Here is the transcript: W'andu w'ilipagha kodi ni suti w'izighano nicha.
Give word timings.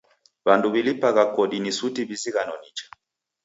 W'andu 0.45 0.67
w'ilipagha 0.73 1.23
kodi 1.35 1.55
ni 1.61 1.71
suti 1.77 2.01
w'izighano 2.07 2.53
nicha. 2.61 2.87